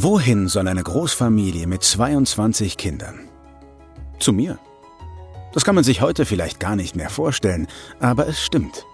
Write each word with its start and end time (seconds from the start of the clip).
Wohin 0.00 0.46
soll 0.46 0.68
eine 0.68 0.84
Großfamilie 0.84 1.66
mit 1.66 1.82
22 1.82 2.76
Kindern? 2.76 3.28
Zu 4.20 4.32
mir. 4.32 4.60
Das 5.52 5.64
kann 5.64 5.74
man 5.74 5.82
sich 5.82 6.00
heute 6.00 6.24
vielleicht 6.24 6.60
gar 6.60 6.76
nicht 6.76 6.94
mehr 6.94 7.10
vorstellen, 7.10 7.66
aber 7.98 8.28
es 8.28 8.40
stimmt. 8.40 8.86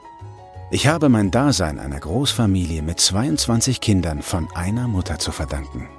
Ich 0.70 0.86
habe 0.86 1.10
mein 1.10 1.30
Dasein 1.30 1.78
einer 1.78 2.00
Großfamilie 2.00 2.80
mit 2.80 3.00
22 3.00 3.82
Kindern 3.82 4.22
von 4.22 4.48
einer 4.54 4.88
Mutter 4.88 5.18
zu 5.18 5.30
verdanken. 5.30 5.90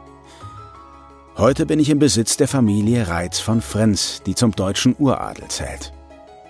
Heute 1.37 1.67
bin 1.67 1.79
ich 1.79 1.91
im 1.91 1.99
Besitz 1.99 2.35
der 2.37 2.47
Familie 2.47 3.07
Reitz 3.07 3.37
von 3.37 3.61
Frenz, 3.61 4.23
die 4.25 4.33
zum 4.33 4.53
deutschen 4.53 4.95
Uradel 4.97 5.49
zählt. 5.49 5.93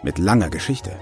Mit 0.02 0.18
langer 0.18 0.50
Geschichte. 0.50 0.98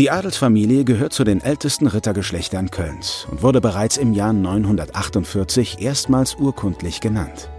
Die 0.00 0.10
Adelsfamilie 0.10 0.84
gehört 0.84 1.12
zu 1.12 1.24
den 1.24 1.42
ältesten 1.42 1.86
Rittergeschlechtern 1.86 2.70
Kölns 2.70 3.26
und 3.30 3.42
wurde 3.42 3.60
bereits 3.60 3.98
im 3.98 4.14
Jahr 4.14 4.32
948 4.32 5.82
erstmals 5.82 6.36
urkundlich 6.36 7.02
genannt. 7.02 7.50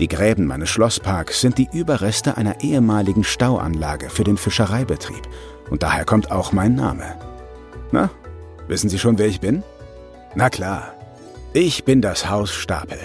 Die 0.00 0.08
Gräben 0.08 0.44
meines 0.44 0.70
Schlossparks 0.70 1.40
sind 1.40 1.58
die 1.58 1.68
Überreste 1.72 2.36
einer 2.36 2.62
ehemaligen 2.62 3.22
Stauanlage 3.22 4.10
für 4.10 4.24
den 4.24 4.36
Fischereibetrieb 4.36 5.22
und 5.70 5.84
daher 5.84 6.04
kommt 6.04 6.32
auch 6.32 6.50
mein 6.50 6.74
Name. 6.74 7.14
Na, 7.92 8.10
wissen 8.66 8.90
Sie 8.90 8.98
schon, 8.98 9.18
wer 9.18 9.28
ich 9.28 9.38
bin? 9.38 9.62
Na 10.34 10.50
klar, 10.50 10.94
ich 11.52 11.84
bin 11.84 12.02
das 12.02 12.28
Haus 12.28 12.50
Stapel. 12.50 12.98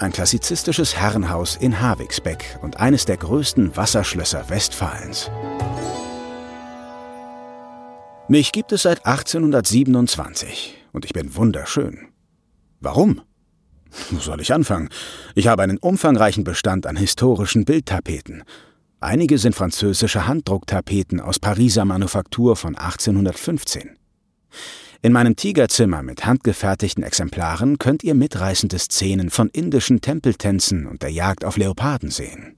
Ein 0.00 0.10
klassizistisches 0.10 0.96
Herrenhaus 0.96 1.54
in 1.54 1.80
Havigsbeck 1.80 2.58
und 2.60 2.80
eines 2.80 3.04
der 3.04 3.18
größten 3.18 3.76
Wasserschlösser 3.76 4.50
Westfalens. 4.50 5.30
Mich 8.26 8.52
gibt 8.52 8.72
es 8.72 8.82
seit 8.82 9.04
1827 9.04 10.74
und 10.92 11.04
ich 11.04 11.12
bin 11.12 11.36
wunderschön. 11.36 12.08
Warum? 12.80 13.20
Wo 14.10 14.18
soll 14.18 14.40
ich 14.40 14.50
anfangen? 14.50 14.88
Ich 15.34 15.46
habe 15.46 15.62
einen 15.62 15.76
umfangreichen 15.76 16.42
Bestand 16.42 16.86
an 16.86 16.96
historischen 16.96 17.66
Bildtapeten. 17.66 18.42
Einige 18.98 19.36
sind 19.36 19.54
französische 19.54 20.26
Handdrucktapeten 20.26 21.20
aus 21.20 21.38
Pariser 21.38 21.84
Manufaktur 21.84 22.56
von 22.56 22.76
1815. 22.76 23.98
In 25.02 25.12
meinem 25.12 25.36
Tigerzimmer 25.36 26.02
mit 26.02 26.24
handgefertigten 26.24 27.04
Exemplaren 27.04 27.76
könnt 27.76 28.02
ihr 28.04 28.14
mitreißende 28.14 28.78
Szenen 28.78 29.28
von 29.28 29.50
indischen 29.50 30.00
Tempeltänzen 30.00 30.86
und 30.86 31.02
der 31.02 31.10
Jagd 31.10 31.44
auf 31.44 31.58
Leoparden 31.58 32.10
sehen. 32.10 32.56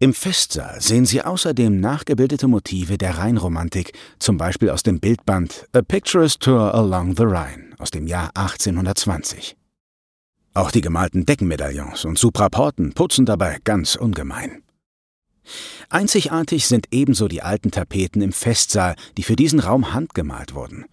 Im 0.00 0.14
Festsaal 0.14 0.80
sehen 0.80 1.06
Sie 1.06 1.22
außerdem 1.22 1.80
nachgebildete 1.80 2.46
Motive 2.46 2.98
der 2.98 3.18
Rheinromantik, 3.18 3.92
zum 4.20 4.36
Beispiel 4.36 4.70
aus 4.70 4.84
dem 4.84 5.00
Bildband 5.00 5.66
A 5.72 5.82
Picturesque 5.82 6.38
Tour 6.38 6.72
Along 6.72 7.16
the 7.16 7.24
Rhine 7.24 7.74
aus 7.78 7.90
dem 7.90 8.06
Jahr 8.06 8.30
1820. 8.34 9.56
Auch 10.54 10.70
die 10.70 10.82
gemalten 10.82 11.26
Deckenmedaillons 11.26 12.04
und 12.04 12.16
Supraporten 12.16 12.92
putzen 12.92 13.26
dabei 13.26 13.58
ganz 13.64 13.96
ungemein. 13.96 14.62
Einzigartig 15.88 16.68
sind 16.68 16.86
ebenso 16.92 17.26
die 17.26 17.42
alten 17.42 17.72
Tapeten 17.72 18.22
im 18.22 18.30
Festsaal, 18.30 18.94
die 19.16 19.24
für 19.24 19.34
diesen 19.34 19.58
Raum 19.58 19.94
handgemalt 19.94 20.54
wurden. 20.54 20.84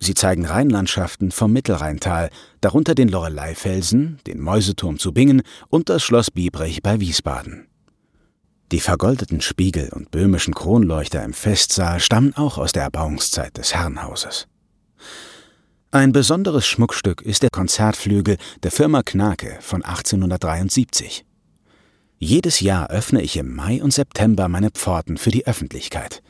Sie 0.00 0.14
zeigen 0.14 0.46
Rheinlandschaften 0.46 1.32
vom 1.32 1.52
Mittelrheintal, 1.52 2.30
darunter 2.62 2.94
den 2.94 3.10
Loreleifelsen, 3.10 4.20
den 4.26 4.40
Mäuseturm 4.40 4.98
zu 4.98 5.12
Bingen 5.12 5.42
und 5.68 5.90
das 5.90 6.02
Schloss 6.02 6.30
Biebrich 6.30 6.82
bei 6.82 6.98
Wiesbaden. 6.98 7.68
Die 8.70 8.80
vergoldeten 8.80 9.40
Spiegel 9.40 9.88
und 9.94 10.10
böhmischen 10.10 10.54
Kronleuchter 10.54 11.24
im 11.24 11.32
Festsaal 11.32 12.00
stammen 12.00 12.34
auch 12.36 12.58
aus 12.58 12.72
der 12.72 12.82
Erbauungszeit 12.82 13.56
des 13.56 13.74
Herrenhauses. 13.74 14.46
Ein 15.90 16.12
besonderes 16.12 16.66
Schmuckstück 16.66 17.22
ist 17.22 17.42
der 17.42 17.48
Konzertflügel 17.48 18.36
der 18.62 18.70
Firma 18.70 19.02
Knake 19.02 19.56
von 19.62 19.82
1873. 19.82 21.24
Jedes 22.18 22.60
Jahr 22.60 22.90
öffne 22.90 23.22
ich 23.22 23.38
im 23.38 23.54
Mai 23.54 23.82
und 23.82 23.94
September 23.94 24.48
meine 24.48 24.70
Pforten 24.70 25.16
für 25.16 25.30
die 25.30 25.46
Öffentlichkeit. 25.46 26.22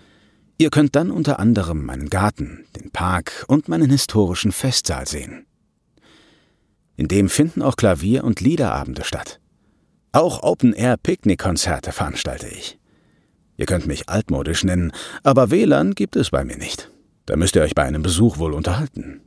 Ihr 0.59 0.71
könnt 0.71 0.95
dann 0.95 1.11
unter 1.11 1.41
anderem 1.41 1.85
meinen 1.85 2.09
Garten, 2.09 2.67
den 2.77 2.93
Park 2.93 3.47
und 3.49 3.69
meinen 3.69 3.91
historischen 3.91 4.53
Festsaal 4.53 5.09
sehen. 5.09 5.47
In 6.97 7.09
dem 7.09 7.29
finden 7.29 7.62
auch 7.62 7.75
Klavier- 7.75 8.23
und 8.23 8.41
Liederabende 8.41 9.03
statt. 9.03 9.41
Auch 10.13 10.43
Open-Air-Picknick-Konzerte 10.43 11.93
veranstalte 11.93 12.49
ich. 12.49 12.79
Ihr 13.57 13.67
könnt 13.67 13.87
mich 13.87 14.09
altmodisch 14.09 14.65
nennen, 14.65 14.93
aber 15.23 15.51
WLAN 15.51 15.95
gibt 15.95 16.17
es 16.17 16.31
bei 16.31 16.45
mir 16.45 16.57
nicht. 16.57 16.91
Da 17.27 17.37
müsst 17.37 17.57
ihr 17.57 17.63
euch 17.63 17.75
bei 17.75 17.85
einem 17.85 18.03
Besuch 18.03 18.39
wohl 18.39 18.55
unterhalten. 18.55 19.21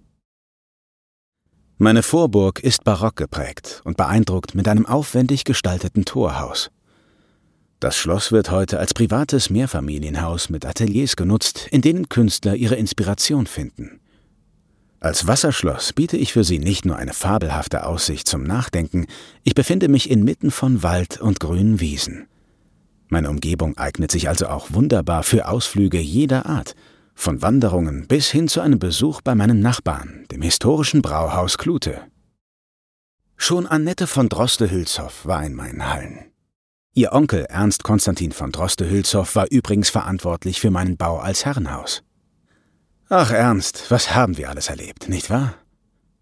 Meine 1.78 2.03
Vorburg 2.03 2.59
ist 2.59 2.84
barock 2.84 3.16
geprägt 3.16 3.81
und 3.84 3.97
beeindruckt 3.97 4.56
mit 4.56 4.68
einem 4.68 4.86
aufwendig 4.86 5.46
gestalteten 5.46 6.06
Torhaus. 6.06 6.72
Das 7.80 7.97
Schloss 7.97 8.31
wird 8.31 8.52
heute 8.52 8.78
als 8.78 8.94
privates 8.94 9.50
Mehrfamilienhaus 9.50 10.50
mit 10.50 10.66
Ateliers 10.68 11.16
genutzt, 11.16 11.68
in 11.72 11.81
denen 11.81 12.09
Künstler 12.09 12.56
ihre 12.56 12.75
Inspiration 12.75 13.47
finden. 13.47 14.00
Als 15.03 15.25
Wasserschloss 15.25 15.94
biete 15.94 16.16
ich 16.16 16.31
für 16.31 16.44
Sie 16.44 16.59
nicht 16.59 16.85
nur 16.85 16.95
eine 16.95 17.13
fabelhafte 17.13 17.88
Aussicht 17.88 18.28
zum 18.28 18.44
Nachdenken, 18.44 19.07
ich 19.41 19.56
befinde 19.56 19.88
mich 19.88 20.12
inmitten 20.12 20.51
von 20.51 20.84
Wald 20.84 21.19
und 21.19 21.39
grünen 21.39 21.79
Wiesen. 21.79 22.28
Meine 23.09 23.31
Umgebung 23.31 23.75
eignet 23.79 24.11
sich 24.11 24.29
also 24.29 24.45
auch 24.47 24.67
wunderbar 24.73 25.23
für 25.23 25.47
Ausflüge 25.47 26.00
jeder 26.00 26.45
Art, 26.45 26.75
von 27.16 27.41
Wanderungen 27.41 28.06
bis 28.07 28.29
hin 28.29 28.47
zu 28.47 28.61
einem 28.61 28.78
Besuch 28.78 29.22
bei 29.22 29.34
meinem 29.34 29.59
Nachbarn, 29.59 30.28
dem 30.29 30.44
historischen 30.44 31.01
Brauhaus 31.01 31.57
Klute. 31.57 32.03
Schon 33.38 33.66
Annette 33.66 34.06
von 34.06 34.29
Droste-Hülshoff 34.29 35.25
war 35.25 35.44
in 35.44 35.56
meinen 35.56 35.91
Hallen. 35.91 36.31
Ihr 36.94 37.11
Onkel 37.11 37.45
Ernst 37.45 37.84
Konstantin 37.84 38.34
von 38.34 38.51
Droste-Hülshoff 38.51 39.35
war 39.35 39.50
übrigens 39.50 39.90
verantwortlich 39.90 40.61
für 40.61 40.69
meinen 40.69 40.95
Bau 40.95 41.17
als 41.17 41.44
Herrenhaus. 41.44 42.03
Ach 43.13 43.29
Ernst, 43.29 43.91
was 43.91 44.16
haben 44.16 44.38
wir 44.38 44.49
alles 44.49 44.69
erlebt, 44.69 45.09
nicht 45.09 45.29
wahr? 45.29 45.55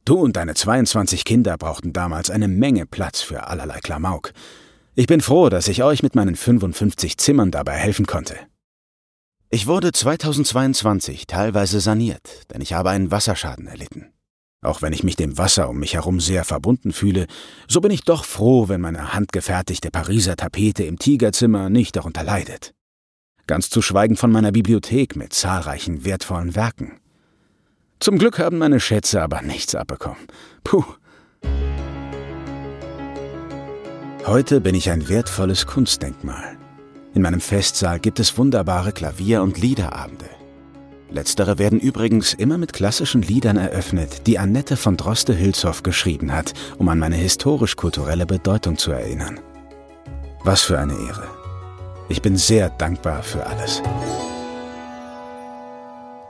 Du 0.06 0.16
und 0.16 0.36
deine 0.36 0.56
22 0.56 1.24
Kinder 1.24 1.56
brauchten 1.56 1.94
damals 1.94 2.32
eine 2.32 2.48
Menge 2.48 2.88
Platz 2.88 3.22
für 3.22 3.46
allerlei 3.46 3.80
Klamauk. 3.80 4.34
Ich 4.96 5.06
bin 5.06 5.22
froh, 5.22 5.50
dass 5.50 5.68
ich 5.68 5.84
euch 5.84 6.02
mit 6.02 6.16
meinen 6.16 6.36
55 6.36 7.20
Zimmern 7.20 7.52
dabei 7.52 7.74
helfen 7.74 8.08
konnte. 8.08 8.38
Ich 9.52 9.68
wurde 9.68 9.92
2022 9.92 11.28
teilweise 11.28 11.80
saniert, 11.80 12.52
denn 12.52 12.60
ich 12.60 12.74
habe 12.74 12.90
einen 12.90 13.12
Wasserschaden 13.12 13.68
erlitten. 13.68 14.12
Auch 14.64 14.82
wenn 14.82 14.92
ich 14.92 15.04
mich 15.04 15.16
dem 15.16 15.38
Wasser 15.38 15.70
um 15.70 15.78
mich 15.78 15.94
herum 15.94 16.20
sehr 16.20 16.44
verbunden 16.44 16.92
fühle, 16.92 17.28
so 17.68 17.82
bin 17.82 17.92
ich 17.92 18.02
doch 18.02 18.26
froh, 18.26 18.68
wenn 18.68 18.82
meine 18.82 19.14
handgefertigte 19.14 19.92
Pariser 19.92 20.38
Tapete 20.38 20.86
im 20.86 20.98
Tigerzimmer 20.98 21.70
nicht 21.70 21.96
darunter 21.96 22.24
leidet 22.24 22.74
ganz 23.50 23.72
zu 23.72 23.82
schweigen 23.82 24.16
von 24.16 24.32
meiner 24.32 24.52
Bibliothek 24.52 25.16
mit 25.16 25.34
zahlreichen 25.34 26.06
wertvollen 26.06 26.56
Werken. 26.56 27.00
Zum 28.00 28.20
Glück 28.20 28.38
haben 28.38 28.60
meine 28.60 28.80
Schätze 28.80 29.24
aber 29.24 29.42
nichts 29.42 29.74
abbekommen. 29.74 30.28
Puh. 30.64 30.86
Heute 34.28 34.62
bin 34.62 34.76
ich 34.76 34.92
ein 34.92 35.10
wertvolles 35.10 35.66
Kunstdenkmal. 35.66 36.58
In 37.16 37.24
meinem 37.24 37.42
Festsaal 37.42 38.00
gibt 38.00 38.20
es 38.20 38.38
wunderbare 38.38 38.92
Klavier- 38.92 39.42
und 39.42 39.58
Liederabende. 39.58 40.30
Letztere 41.10 41.58
werden 41.58 41.80
übrigens 41.80 42.36
immer 42.36 42.60
mit 42.60 42.72
klassischen 42.72 43.24
Liedern 43.24 43.58
eröffnet, 43.58 44.28
die 44.28 44.38
Annette 44.38 44.78
von 44.78 44.96
Droste-Hülshoff 44.96 45.82
geschrieben 45.82 46.32
hat, 46.32 46.54
um 46.78 46.88
an 46.88 47.00
meine 47.00 47.16
historisch-kulturelle 47.16 48.28
Bedeutung 48.28 48.78
zu 48.78 48.92
erinnern. 48.92 49.40
Was 50.44 50.62
für 50.62 50.78
eine 50.78 50.94
Ehre. 50.94 51.39
Ich 52.10 52.24
bin 52.24 52.38
sehr 52.38 52.70
dankbar 52.70 53.22
für 53.22 53.46
alles. 53.46 53.84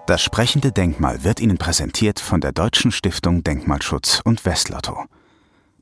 Das 0.08 0.22
sprechende 0.22 0.74
Denkmal 0.74 1.24
wird 1.24 1.40
Ihnen 1.40 1.58
präsentiert 1.58 2.20
von 2.20 2.42
der 2.42 2.52
Deutschen 2.52 2.92
Stiftung 2.92 3.44
Denkmalschutz 3.44 4.22
und 4.26 4.44
Westlotto. 4.44 5.06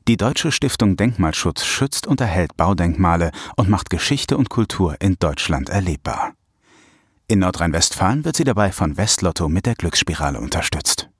Die 0.06 0.16
Deutsche 0.16 0.52
Stiftung 0.52 0.96
Denkmalschutz 0.96 1.64
schützt 1.64 2.06
und 2.06 2.20
erhält 2.20 2.56
Baudenkmale 2.56 3.32
und 3.56 3.68
macht 3.68 3.90
Geschichte 3.90 4.36
und 4.36 4.48
Kultur 4.48 4.96
in 5.00 5.16
Deutschland 5.18 5.68
erlebbar. 5.68 6.32
In 7.26 7.40
Nordrhein-Westfalen 7.40 8.24
wird 8.24 8.36
sie 8.36 8.44
dabei 8.44 8.70
von 8.70 8.96
Westlotto 8.96 9.48
mit 9.48 9.66
der 9.66 9.74
Glücksspirale 9.74 10.38
unterstützt. 10.40 11.10